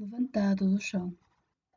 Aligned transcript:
levantado 0.00 0.66
do 0.66 0.80
chão. 0.80 1.14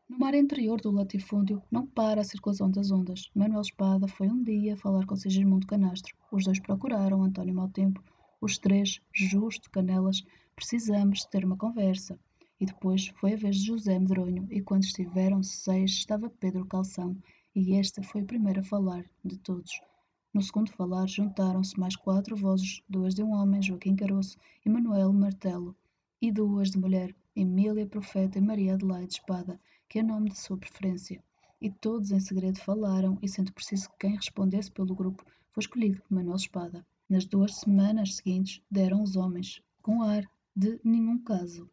No 0.08 0.18
mar 0.18 0.34
interior 0.34 0.80
do 0.80 0.92
latifúndio 0.92 1.62
não 1.70 1.86
para 1.86 2.22
a 2.22 2.24
circulação 2.24 2.72
das 2.72 2.90
ondas. 2.90 3.30
Manuel 3.36 3.60
Espada 3.60 4.08
foi 4.08 4.30
um 4.30 4.42
dia 4.42 4.78
falar 4.78 5.06
com 5.06 5.14
Sigismundo 5.14 5.68
Canastro. 5.68 6.16
Os 6.32 6.46
dois 6.46 6.58
procuraram 6.58 7.22
António 7.22 7.54
Maltempo. 7.54 8.02
Os 8.40 8.58
três, 8.58 9.02
Justo, 9.12 9.70
Canelas, 9.70 10.24
precisamos 10.56 11.26
ter 11.26 11.44
uma 11.44 11.58
conversa. 11.58 12.18
E 12.62 12.66
depois 12.66 13.08
foi 13.20 13.34
a 13.34 13.36
vez 13.36 13.58
de 13.58 13.66
José 13.66 14.00
Medronho, 14.00 14.48
e 14.50 14.62
quando 14.62 14.84
estiveram 14.84 15.44
seis 15.44 15.92
estava 15.92 16.30
Pedro 16.30 16.66
Calção, 16.66 17.18
e 17.54 17.76
esta 17.76 18.02
foi 18.02 18.22
a 18.22 18.26
primeira 18.26 18.62
a 18.62 18.64
falar 18.64 19.04
de 19.22 19.38
todos. 19.38 19.82
No 20.34 20.42
segundo 20.42 20.72
falar 20.72 21.10
juntaram-se 21.10 21.78
mais 21.78 21.98
quatro 21.98 22.38
vozes, 22.38 22.82
duas 22.88 23.14
de 23.14 23.22
um 23.22 23.34
homem, 23.34 23.62
Joaquim 23.62 23.98
Caroço, 23.98 24.38
e 24.66 24.70
Manuel 24.70 25.12
Martelo, 25.12 25.76
e 26.22 26.32
duas 26.32 26.72
de 26.72 26.78
mulher, 26.78 27.14
Emília 27.36 27.88
Profeta 27.88 28.38
e 28.38 28.42
Maria 28.42 28.76
Adelaide 28.76 29.14
Espada, 29.14 29.60
que 29.90 30.00
é 30.00 30.04
nome 30.04 30.30
de 30.30 30.38
sua 30.38 30.58
preferência. 30.58 31.24
E 31.60 31.70
todos 31.70 32.12
em 32.12 32.20
segredo 32.20 32.60
falaram, 32.60 33.18
e 33.22 33.28
sendo 33.28 33.52
preciso 33.52 33.90
que 33.90 33.98
quem 34.02 34.16
respondesse 34.16 34.72
pelo 34.72 34.96
grupo, 34.96 35.26
foi 35.52 35.62
escolhido 35.62 36.02
Manuel 36.10 36.36
Espada. 36.36 36.86
Nas 37.10 37.26
duas 37.26 37.56
semanas 37.56 38.16
seguintes 38.16 38.62
deram 38.70 39.02
os 39.02 39.16
homens, 39.16 39.62
com 39.82 40.04
ar 40.04 40.30
de 40.56 40.80
nenhum 40.84 41.18
caso. 41.18 41.70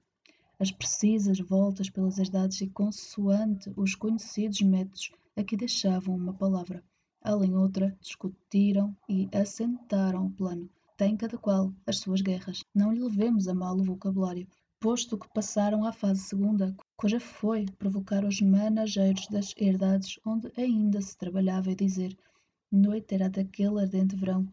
As 0.59 0.71
precisas 0.71 1.39
voltas 1.39 1.91
pelas 1.91 2.19
idades 2.19 2.61
e 2.61 2.69
consoante 2.69 3.71
os 3.77 3.95
conhecidos 3.95 4.61
métodos 4.63 5.13
aqui 5.37 5.57
deixavam 5.57 6.15
uma 6.15 6.33
palavra. 6.33 6.83
Além 7.23 7.55
outra, 7.55 7.97
discutiram 8.01 8.97
e 9.09 9.29
assentaram 9.33 10.27
o 10.27 10.31
plano. 10.31 10.71
Tem 10.97 11.17
cada 11.17 11.37
qual 11.39 11.75
as 11.87 11.99
suas 11.99 12.21
guerras. 12.21 12.63
Não 12.75 12.93
lhe 12.93 13.01
levemos 13.01 13.49
a 13.49 13.55
mal 13.55 13.77
o 13.79 13.85
vocabulário, 13.85 14.47
posto 14.81 15.19
que 15.19 15.29
passaram 15.29 15.85
à 15.85 15.93
fase 15.93 16.23
segunda, 16.23 16.75
cuja 16.97 17.21
foi 17.21 17.67
provocar 17.79 18.25
os 18.25 18.41
manageiros 18.41 19.27
das 19.29 19.55
herdades 19.59 20.19
onde 20.25 20.51
ainda 20.57 21.03
se 21.03 21.15
trabalhava 21.19 21.71
e 21.71 21.75
dizer 21.75 22.17
noite 22.73 23.15
era 23.15 23.29
daquele 23.29 23.79
ardente 23.79 24.17
verão. 24.17 24.49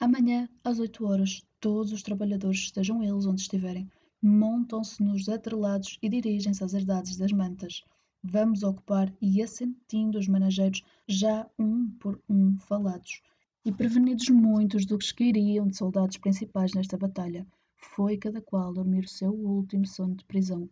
Amanhã, 0.00 0.48
às 0.64 0.78
oito 0.78 1.04
horas, 1.04 1.44
todos 1.60 1.92
os 1.92 2.02
trabalhadores, 2.02 2.60
estejam 2.60 3.02
eles 3.02 3.26
onde 3.26 3.42
estiverem, 3.42 3.86
montam-se 4.22 5.02
nos 5.02 5.28
atrelados 5.28 5.98
e 6.00 6.08
dirigem-se 6.08 6.64
às 6.64 6.72
herdades 6.72 7.18
das 7.18 7.32
mantas. 7.32 7.84
Vamos 8.22 8.62
ocupar 8.62 9.12
e 9.20 9.42
assentindo 9.42 10.18
os 10.18 10.26
manageiros, 10.26 10.82
já 11.06 11.46
um 11.58 11.90
por 12.00 12.18
um 12.28 12.56
falados, 12.60 13.20
e 13.62 13.70
prevenidos 13.70 14.30
muitos 14.30 14.86
dos 14.86 15.12
que 15.12 15.24
iriam 15.24 15.66
de 15.66 15.76
soldados 15.76 16.16
principais 16.16 16.72
nesta 16.72 16.96
batalha, 16.96 17.46
foi 17.94 18.16
cada 18.16 18.40
qual 18.40 18.72
dormir 18.72 19.04
o 19.04 19.08
seu 19.08 19.32
último 19.32 19.86
sono 19.86 20.14
de 20.16 20.24
prisão. 20.24 20.68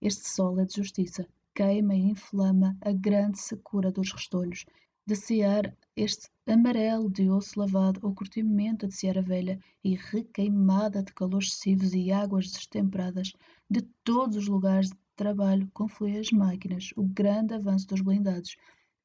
Este 0.00 0.28
sol 0.28 0.58
é 0.60 0.64
de 0.64 0.76
justiça, 0.76 1.26
queima 1.54 1.94
e 1.94 2.00
inflama 2.00 2.76
a 2.80 2.92
grande 2.92 3.38
secura 3.38 3.90
dos 3.90 4.12
restolhos, 4.12 4.64
de 5.06 5.14
cear 5.14 5.74
este 5.96 6.28
amarelo 6.46 7.08
de 7.10 7.30
osso 7.30 7.58
lavado 7.58 8.00
ou 8.02 8.14
curtimento 8.14 8.86
de 8.88 8.94
ceara 8.94 9.22
velha 9.22 9.58
e 9.82 9.94
requeimada 9.94 11.02
de 11.02 11.12
calores 11.14 11.48
excessivos 11.48 11.94
e 11.94 12.10
águas 12.10 12.50
destemperadas, 12.50 13.32
de 13.70 13.82
todos 14.02 14.36
os 14.36 14.48
lugares 14.48 14.90
de 14.90 14.96
trabalho 15.14 15.70
confluem 15.72 16.18
as 16.18 16.30
máquinas, 16.30 16.90
o 16.96 17.04
grande 17.04 17.54
avanço 17.54 17.86
dos 17.86 18.00
blindados. 18.00 18.56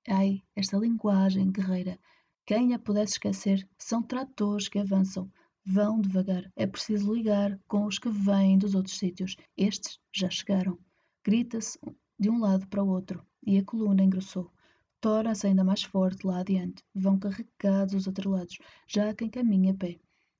Ai, 0.08 0.42
esta 0.56 0.78
linguagem 0.78 1.52
guerreira! 1.52 2.00
Quem 2.46 2.74
a 2.74 2.80
pudesse 2.80 3.14
esquecer, 3.14 3.70
são 3.78 4.02
tratores 4.02 4.68
que 4.68 4.80
avançam, 4.80 5.32
Vão 5.66 6.02
devagar, 6.02 6.52
é 6.56 6.66
preciso 6.66 7.14
ligar 7.14 7.59
com 7.67 7.86
os 7.86 8.00
que 8.00 8.09
vêm 8.09 8.58
dos 8.58 8.73
outros 8.73 8.98
sítios. 8.98 9.36
Estes 9.56 10.00
já 10.12 10.28
chegaram. 10.28 10.80
Grita-se 11.23 11.80
de 12.20 12.30
um 12.31 12.40
lado 12.40 12.68
para 12.68 12.84
o 12.84 12.90
outro 12.90 13.23
e 13.45 13.58
a 13.59 13.64
coluna 13.64 14.03
engrossou. 14.03 14.52
Torna-se 15.00 15.45
ainda 15.45 15.64
mais 15.64 15.84
forte 15.84 16.26
lá 16.26 16.40
adiante. 16.40 16.84
Vão 16.95 17.20
carregados 17.20 17.94
os 17.94 18.08
atrelados, 18.08 18.58
já 18.88 19.13
quem 19.13 19.30
caminha 19.30 19.72
a 19.72 19.75
pé. 19.75 20.00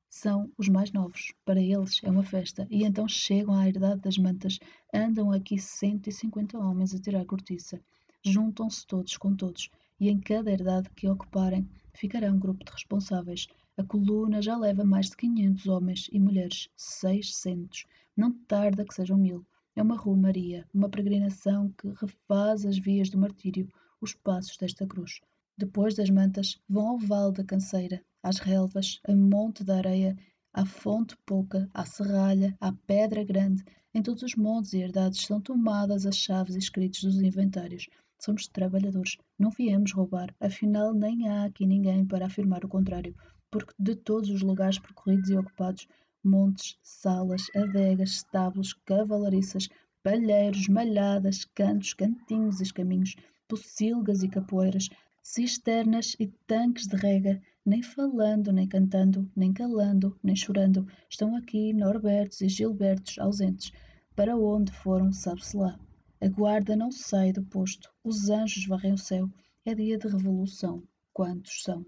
São 0.10 0.52
os 0.58 0.68
mais 0.68 0.92
novos. 0.92 1.34
Para 1.46 1.62
eles 1.62 2.00
é 2.04 2.10
uma 2.10 2.24
festa. 2.24 2.68
E 2.70 2.84
então 2.84 3.08
chegam 3.08 3.54
à 3.54 3.68
herdade 3.68 4.02
das 4.02 4.18
mantas. 4.18 4.60
Andam 4.94 5.32
aqui 5.32 5.58
150 5.58 6.58
homens 6.58 6.94
a 6.94 7.00
tirar 7.00 7.26
cortiça. 7.26 7.80
Juntam-se 8.24 8.86
todos 8.88 9.16
com 9.18 9.36
todos. 9.36 9.70
E 10.00 10.10
em 10.10 10.20
cada 10.20 10.52
herdade 10.52 10.90
que 10.96 11.08
ocuparem, 11.08 11.70
ficará 11.94 12.32
um 12.32 12.40
grupo 12.40 12.66
de 12.66 12.72
responsáveis. 12.72 13.48
A 13.82 13.84
coluna 13.84 14.44
já 14.44 14.56
leva 14.56 14.84
mais 14.84 15.10
de 15.10 15.18
500 15.18 15.66
homens 15.66 16.08
e 16.12 16.20
mulheres, 16.20 16.70
600. 16.78 17.88
Não 18.16 18.32
tarda 18.32 18.86
que 18.86 18.94
sejam 18.94 19.18
mil. 19.18 19.44
É 19.76 19.82
uma 19.82 19.98
romaria, 19.98 20.68
uma 20.72 20.88
peregrinação 20.88 21.72
que 21.72 21.88
refaz 22.00 22.64
as 22.64 22.78
vias 22.78 23.10
do 23.10 23.18
martírio, 23.18 23.68
os 24.00 24.14
passos 24.14 24.56
desta 24.56 24.86
cruz. 24.86 25.20
Depois 25.58 25.96
das 25.96 26.12
mantas, 26.12 26.62
vão 26.70 26.90
ao 26.90 27.00
vale 27.00 27.34
da 27.34 27.44
canseira, 27.44 28.06
às 28.22 28.38
relvas, 28.38 29.00
a 29.04 29.16
monte 29.16 29.64
da 29.64 29.78
areia, 29.78 30.16
à 30.54 30.64
fonte 30.64 31.18
pouca, 31.26 31.68
à 31.74 31.84
serralha, 31.84 32.56
à 32.62 32.72
pedra 32.72 33.24
grande. 33.24 33.66
Em 33.96 34.04
todos 34.04 34.22
os 34.22 34.36
montes 34.36 34.74
e 34.74 34.78
herdades 34.78 35.26
são 35.26 35.42
tomadas 35.42 36.06
as 36.06 36.18
chaves 36.18 36.54
e 36.54 36.60
escritos 36.60 37.04
dos 37.04 37.20
inventários. 37.20 37.90
Somos 38.20 38.48
trabalhadores, 38.48 39.18
não 39.40 39.50
viemos 39.50 39.92
roubar, 39.92 40.36
afinal 40.40 40.94
nem 40.94 41.28
há 41.28 41.46
aqui 41.46 41.66
ninguém 41.66 42.06
para 42.06 42.28
afirmar 42.28 42.64
o 42.64 42.70
contrário 42.70 43.16
porque 43.52 43.74
de 43.78 43.96
todos 43.96 44.30
os 44.30 44.42
lugares 44.42 44.80
percorridos 44.80 45.30
e 45.30 45.36
ocupados, 45.36 45.88
montes, 46.24 46.78
salas, 46.82 47.44
adegas, 47.54 48.12
estábulos, 48.12 48.74
cavalariças, 48.86 49.68
palheiros, 50.02 50.68
malhadas, 50.70 51.46
cantos, 51.54 51.94
cantinhos 51.94 52.62
e 52.62 52.74
caminhos, 52.74 53.16
pocilgas 53.48 54.24
e 54.24 54.30
capoeiras, 54.30 54.90
cisternas 55.22 56.16
e 56.20 56.28
tanques 56.48 56.88
de 56.88 56.96
rega, 56.96 57.42
nem 57.66 57.84
falando, 57.84 58.52
nem 58.52 58.68
cantando, 58.68 59.30
nem 59.36 59.54
calando, 59.54 60.18
nem 60.24 60.36
chorando, 60.36 60.88
estão 61.10 61.36
aqui 61.36 61.74
Norbertos 61.74 62.42
e 62.42 62.50
Gilbertos 62.50 63.20
ausentes. 63.20 63.72
Para 64.16 64.38
onde 64.38 64.72
foram, 64.72 65.12
sabe-se 65.12 65.58
lá. 65.58 65.80
A 66.22 66.28
guarda 66.28 66.76
não 66.76 66.92
sai 66.92 67.32
do 67.32 67.44
posto, 67.44 67.90
os 68.04 68.30
anjos 68.30 68.66
varrem 68.66 68.94
o 68.94 68.98
céu, 68.98 69.30
é 69.66 69.76
dia 69.76 69.98
de 69.98 70.08
revolução. 70.08 70.84
Quantos 71.14 71.64
são? 71.64 71.86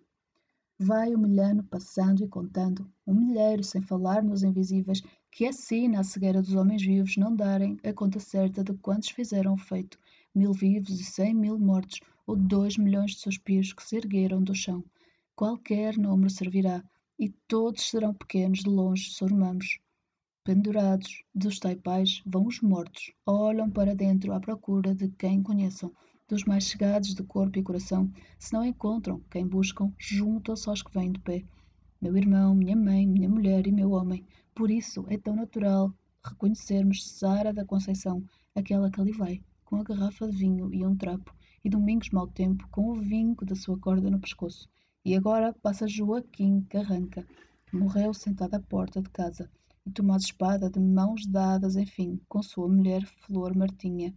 Vai 0.80 1.14
o 1.14 1.20
milhano 1.20 1.64
passando 1.64 2.24
e 2.24 2.28
contando, 2.28 2.92
um 3.06 3.14
milheiro 3.14 3.64
sem 3.64 3.80
falar 3.80 4.24
nos 4.24 4.42
invisíveis, 4.42 5.04
que 5.32 5.46
assina 5.46 6.00
a 6.00 6.04
cegueira 6.04 6.42
dos 6.42 6.56
homens 6.56 6.82
vivos 6.82 7.16
não 7.16 7.36
darem 7.36 7.80
a 7.84 7.94
conta 7.94 8.20
certa 8.20 8.64
de 8.64 8.74
quantos 8.74 9.10
fizeram 9.10 9.54
o 9.54 9.58
feito, 9.58 10.00
mil 10.34 10.52
vivos 10.52 11.00
e 11.00 11.04
cem 11.04 11.34
mil 11.34 11.60
mortos, 11.60 12.00
ou 12.26 12.36
dois 12.36 12.76
milhões 12.76 13.12
de 13.12 13.20
suspiros 13.20 13.72
que 13.72 13.84
se 13.84 13.98
ergueram 13.98 14.42
do 14.42 14.56
chão. 14.56 14.84
Qualquer 15.36 15.96
número 15.96 16.32
servirá, 16.32 16.84
e 17.20 17.30
todos 17.48 17.90
serão 17.90 18.14
pequenos 18.14 18.60
de 18.60 18.70
longe 18.70 19.12
sormamos. 19.12 19.80
Pendurados 20.44 21.24
dos 21.34 21.60
taipais 21.60 22.24
vão 22.26 22.48
os 22.48 22.62
mortos, 22.62 23.14
olham 23.28 23.70
para 23.70 23.96
dentro 23.96 24.34
à 24.34 24.40
procura 24.40 24.96
de 24.96 25.08
quem 25.10 25.44
conheçam, 25.44 25.94
dos 26.28 26.44
mais 26.46 26.64
chegados 26.64 27.14
de 27.14 27.24
corpo 27.24 27.60
e 27.60 27.64
coração, 27.64 28.12
se 28.40 28.54
não 28.54 28.64
encontram 28.66 29.22
quem 29.30 29.46
buscam, 29.46 29.92
juntam-se 29.98 30.70
aos 30.70 30.82
que 30.82 30.94
vêm 30.94 31.12
de 31.12 31.20
pé. 31.20 31.44
Meu 32.02 32.18
irmão, 32.18 32.56
minha 32.56 32.76
mãe, 32.76 33.08
minha 33.08 33.30
mulher 33.30 33.68
e 33.68 33.72
meu 33.72 33.92
homem. 33.92 34.26
Por 34.56 34.70
isso 34.70 35.06
é 35.10 35.18
tão 35.18 35.36
natural 35.36 35.94
reconhecermos 36.24 37.06
Sara 37.06 37.54
da 37.54 37.66
Conceição, 37.66 38.24
aquela 38.56 38.90
que 38.90 39.02
ali 39.02 39.12
vai, 39.12 39.42
com 39.66 39.76
a 39.76 39.84
garrafa 39.84 40.28
de 40.28 40.38
vinho 40.38 40.74
e 40.74 40.86
um 40.86 40.96
trapo, 40.96 41.36
e 41.64 41.70
Domingos 41.70 42.10
mau 42.12 42.28
tempo, 42.28 42.68
com 42.70 42.92
o 42.92 42.96
vinco 42.96 43.46
da 43.46 43.56
sua 43.56 43.78
corda 43.78 44.10
no 44.10 44.20
pescoço. 44.20 44.70
E 45.06 45.16
agora 45.16 45.54
passa 45.62 45.88
Joaquim 45.88 46.62
Carranca, 46.70 47.28
que 47.66 47.76
morreu 47.76 48.14
sentado 48.14 48.56
à 48.56 48.60
porta 48.60 49.02
de 49.02 49.10
casa, 49.10 49.50
e 49.86 49.92
Tomás 49.92 50.24
Espada, 50.24 50.70
de 50.70 50.80
mãos 50.80 51.26
dadas, 51.26 51.76
enfim, 51.76 52.22
com 52.30 52.42
sua 52.42 52.70
mulher 52.70 53.06
Flor 53.06 53.54
Martinha. 53.56 54.14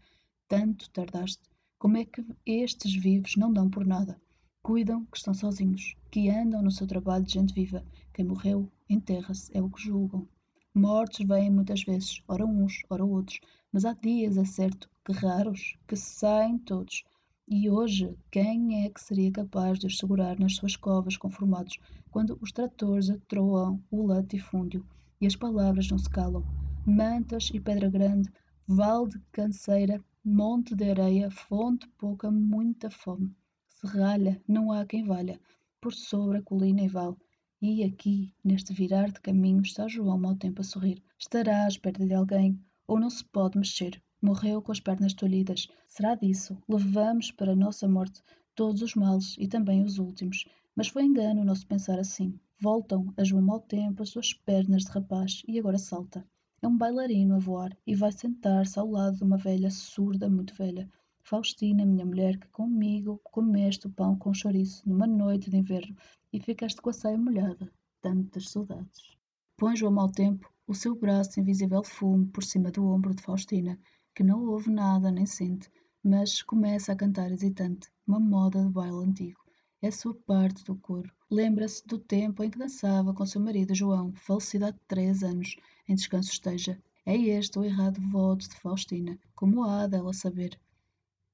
Tanto 0.46 0.88
tardaste, 0.90 1.42
como 1.78 1.98
é 1.98 2.06
que 2.06 2.24
estes 2.46 2.94
vivos 2.94 3.36
não 3.36 3.52
dão 3.52 3.68
por 3.68 3.86
nada? 3.86 4.18
Cuidam 4.62 5.04
que 5.04 5.18
estão 5.18 5.34
sozinhos, 5.34 5.94
que 6.10 6.30
andam 6.30 6.62
no 6.62 6.70
seu 6.70 6.86
trabalho 6.86 7.24
de 7.24 7.34
gente 7.34 7.52
viva. 7.52 7.84
Quem 8.14 8.24
morreu, 8.24 8.72
enterra-se, 8.88 9.50
é 9.54 9.60
o 9.60 9.68
que 9.68 9.82
julgam. 9.82 10.26
Mortos 10.74 11.26
vêm 11.26 11.50
muitas 11.50 11.82
vezes, 11.82 12.22
ora 12.26 12.46
uns, 12.46 12.80
ora 12.88 13.04
outros, 13.04 13.40
mas 13.70 13.84
há 13.84 13.92
dias, 13.92 14.38
é 14.38 14.44
certo, 14.46 14.88
que 15.04 15.12
raros, 15.12 15.76
que 15.86 15.96
saem 15.96 16.58
todos. 16.58 17.04
E 17.46 17.68
hoje, 17.68 18.16
quem 18.30 18.84
é 18.84 18.90
que 18.90 19.00
seria 19.00 19.30
capaz 19.30 19.78
de 19.78 19.86
os 19.86 19.98
segurar 19.98 20.38
nas 20.38 20.56
suas 20.56 20.76
covas 20.76 21.16
conformados, 21.18 21.78
quando 22.10 22.38
os 22.40 22.52
tratores 22.52 23.10
atroam 23.10 23.84
o 23.90 24.06
latifúndio 24.06 24.84
e 25.20 25.26
as 25.26 25.36
palavras 25.36 25.90
não 25.90 25.98
se 25.98 26.08
calam? 26.08 26.42
Mantas 26.86 27.50
e 27.52 27.60
pedra 27.60 27.90
grande, 27.90 28.32
vale 28.66 29.10
de 29.10 29.18
canseira, 29.30 30.02
monte 30.28 30.74
de 30.74 30.90
areia, 30.90 31.30
fonte 31.30 31.86
pouca, 31.96 32.30
muita 32.30 32.90
fome. 32.90 33.32
Serralha, 33.68 34.42
não 34.48 34.72
há 34.72 34.84
quem 34.84 35.04
valha, 35.04 35.40
por 35.80 35.94
sobre 35.94 36.38
a 36.38 36.42
colina 36.42 36.82
e 36.82 36.88
val. 36.88 37.16
E 37.62 37.84
aqui, 37.84 38.32
neste 38.44 38.72
virar 38.72 39.12
de 39.12 39.20
caminho, 39.20 39.62
está 39.62 39.86
João 39.86 40.18
mau 40.18 40.34
tempo 40.34 40.60
a 40.62 40.64
sorrir. 40.64 41.00
Estará 41.16 41.64
à 41.64 41.68
espera 41.68 42.04
de 42.04 42.12
alguém, 42.12 42.60
ou 42.88 42.98
não 42.98 43.08
se 43.08 43.24
pode 43.24 43.56
mexer, 43.56 44.02
Morreu 44.20 44.60
com 44.60 44.72
as 44.72 44.80
pernas 44.80 45.14
tolhidas. 45.14 45.68
Será 45.86 46.16
disso? 46.16 46.56
Levamos 46.68 47.30
para 47.30 47.52
a 47.52 47.56
nossa 47.56 47.86
morte 47.86 48.22
todos 48.54 48.82
os 48.82 48.94
males 48.94 49.36
e 49.38 49.46
também 49.46 49.84
os 49.84 49.98
últimos. 49.98 50.44
Mas 50.74 50.88
foi 50.88 51.04
engano 51.04 51.42
o 51.42 51.44
nosso 51.44 51.66
pensar 51.66 51.98
assim. 52.00 52.36
Voltam 52.58 53.12
a 53.16 53.22
João 53.22 53.42
mau 53.42 53.60
tempo 53.60 54.02
as 54.02 54.08
suas 54.08 54.32
pernas 54.32 54.84
de 54.84 54.90
rapaz 54.90 55.42
e 55.46 55.58
agora 55.58 55.78
salta. 55.78 56.26
É 56.66 56.68
um 56.68 56.76
bailarino 56.76 57.36
a 57.36 57.38
voar 57.38 57.78
e 57.86 57.94
vai 57.94 58.10
sentar-se 58.10 58.76
ao 58.76 58.90
lado 58.90 59.18
de 59.18 59.22
uma 59.22 59.36
velha 59.36 59.70
surda 59.70 60.28
muito 60.28 60.52
velha. 60.52 60.90
Faustina, 61.22 61.86
minha 61.86 62.04
mulher, 62.04 62.36
que 62.40 62.48
comigo 62.48 63.20
comeste 63.22 63.86
o 63.86 63.90
pão 63.92 64.18
com 64.18 64.34
chouriço 64.34 64.82
numa 64.84 65.06
noite 65.06 65.48
de 65.48 65.56
inverno 65.56 65.94
e 66.32 66.40
ficaste 66.40 66.82
com 66.82 66.90
a 66.90 66.92
saia 66.92 67.16
molhada. 67.16 67.72
Tantas 68.02 68.48
saudades. 68.50 69.16
Põe 69.56 69.76
João 69.76 69.92
mau 69.92 70.10
tempo 70.10 70.52
o 70.66 70.74
seu 70.74 70.96
braço 70.96 71.38
invisível 71.38 71.84
fume 71.84 72.26
por 72.26 72.42
cima 72.42 72.72
do 72.72 72.84
ombro 72.84 73.14
de 73.14 73.22
Faustina, 73.22 73.78
que 74.12 74.24
não 74.24 74.44
ouve 74.48 74.68
nada 74.68 75.08
nem 75.12 75.24
sente, 75.24 75.70
mas 76.02 76.42
começa 76.42 76.90
a 76.90 76.96
cantar 76.96 77.30
hesitante, 77.30 77.88
uma 78.04 78.18
moda 78.18 78.64
de 78.64 78.70
baile 78.70 79.04
antigo. 79.04 79.38
É 79.80 79.86
a 79.86 79.92
sua 79.92 80.16
parte 80.26 80.64
do 80.64 80.74
coro. 80.74 81.12
Lembra-se 81.30 81.86
do 81.86 81.96
tempo 81.96 82.42
em 82.42 82.50
que 82.50 82.58
dançava 82.58 83.14
com 83.14 83.24
seu 83.24 83.40
marido 83.40 83.72
João, 83.72 84.12
falecido 84.14 84.66
há 84.66 84.72
três 84.88 85.22
anos, 85.22 85.54
em 85.88 85.94
descanso 85.94 86.30
esteja. 86.30 86.80
É 87.04 87.16
este 87.16 87.58
o 87.58 87.64
errado 87.64 88.00
voto 88.10 88.48
de 88.48 88.56
Faustina, 88.56 89.18
como 89.34 89.64
há 89.64 89.86
dela 89.86 90.12
saber. 90.12 90.58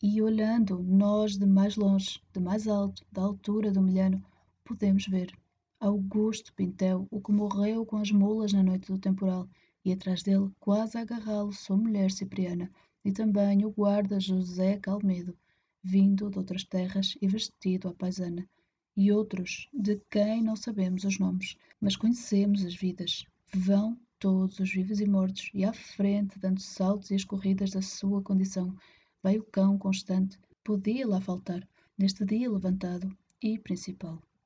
E 0.02 0.20
olhando 0.20 0.82
nós 0.82 1.36
de 1.36 1.46
mais 1.46 1.76
longe, 1.76 2.20
de 2.32 2.40
mais 2.40 2.66
alto, 2.66 3.04
da 3.10 3.22
altura 3.22 3.70
do 3.70 3.80
milhano, 3.80 4.22
podemos 4.64 5.06
ver 5.06 5.32
Augusto 5.80 6.52
Pintel, 6.54 7.08
o 7.10 7.20
que 7.20 7.32
morreu 7.32 7.84
com 7.84 7.96
as 7.96 8.10
mulas 8.10 8.52
na 8.52 8.62
noite 8.62 8.92
do 8.92 8.98
temporal, 8.98 9.48
e 9.84 9.92
atrás 9.92 10.22
dele, 10.22 10.50
quase 10.60 10.96
a 10.96 11.00
agarrá-lo, 11.00 11.52
sua 11.52 11.76
mulher 11.76 12.10
Cipriana, 12.10 12.70
e 13.04 13.10
também 13.10 13.64
o 13.64 13.70
guarda 13.70 14.20
José 14.20 14.76
Calmedo, 14.78 15.36
vindo 15.82 16.30
de 16.30 16.38
outras 16.38 16.62
terras 16.62 17.16
e 17.20 17.26
vestido 17.26 17.88
à 17.88 17.94
paisana, 17.94 18.48
e 18.96 19.10
outros 19.10 19.68
de 19.72 20.00
quem 20.08 20.42
não 20.42 20.54
sabemos 20.54 21.02
os 21.02 21.18
nomes, 21.18 21.56
mas 21.80 21.96
conhecemos 21.96 22.64
as 22.64 22.74
vidas. 22.74 23.24
Vão 23.52 23.98
todos 24.22 24.60
os 24.60 24.72
vivos 24.72 25.00
e 25.00 25.04
mortos, 25.04 25.50
e 25.52 25.64
à 25.64 25.72
frente, 25.72 26.38
dando 26.38 26.60
saltos 26.60 27.10
e 27.10 27.16
as 27.16 27.24
corridas 27.24 27.72
da 27.72 27.82
sua 27.82 28.22
condição, 28.22 28.72
vai 29.20 29.36
o 29.36 29.42
cão 29.42 29.76
constante, 29.76 30.38
podia 30.62 31.08
lá 31.08 31.20
faltar, 31.20 31.68
neste 31.98 32.24
dia 32.24 32.48
levantado 32.48 33.12
e 33.42 33.58
principal. 33.58 34.22